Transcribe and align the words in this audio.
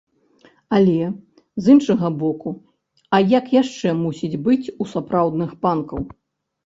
Але, 0.75 1.01
з 1.65 1.75
іншага 1.75 2.07
боку, 2.23 2.49
а 3.17 3.21
як 3.37 3.45
яшчэ 3.61 3.89
мусіць 4.03 4.39
быць 4.49 4.71
у 4.81 4.93
сапраўдных 4.95 5.49
панкаў? 5.67 6.03